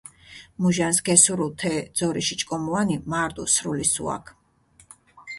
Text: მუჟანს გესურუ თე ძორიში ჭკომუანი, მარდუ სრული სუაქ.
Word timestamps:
მუჟანს 0.61 0.97
გესურუ 1.07 1.47
თე 1.59 1.73
ძორიში 1.97 2.35
ჭკომუანი, 2.39 2.95
მარდუ 3.11 3.43
სრული 3.53 3.85
სუაქ. 3.93 4.25